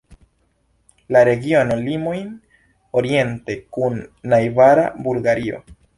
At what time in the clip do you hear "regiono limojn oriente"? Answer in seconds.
1.27-3.59